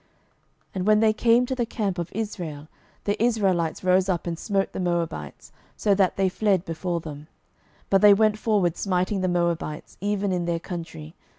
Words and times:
12:003:024 0.69 0.69
And 0.73 0.87
when 0.87 0.99
they 0.99 1.13
came 1.13 1.45
to 1.45 1.53
the 1.53 1.65
camp 1.67 1.99
of 1.99 2.11
Israel, 2.11 2.67
the 3.03 3.21
Israelites 3.23 3.83
rose 3.83 4.09
up 4.09 4.25
and 4.25 4.39
smote 4.39 4.71
the 4.71 4.79
Moabites, 4.79 5.51
so 5.77 5.93
that 5.93 6.17
they 6.17 6.27
fled 6.27 6.65
before 6.65 6.99
them: 6.99 7.27
but 7.91 8.01
they 8.01 8.15
went 8.15 8.39
forward 8.39 8.75
smiting 8.77 9.21
the 9.21 9.27
Moabites, 9.27 9.97
even 10.01 10.31
in 10.31 10.45
their 10.45 10.59
country. 10.59 11.13